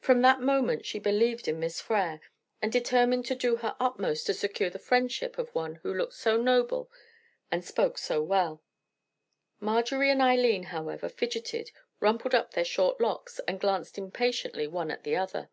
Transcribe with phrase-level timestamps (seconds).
[0.00, 2.18] From that moment she believed in Miss Frere,
[2.60, 6.36] and determined to do her utmost to secure the friendship of one who looked so
[6.36, 6.90] noble
[7.48, 8.60] and spoke so well.
[9.60, 11.70] Marjorie and Eileen, however, fidgeted,
[12.00, 15.48] rumpled up their short locks, and glanced impatiently one at the other.